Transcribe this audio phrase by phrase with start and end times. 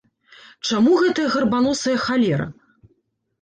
[0.69, 2.49] Чаму гэтая гарбаносая халера?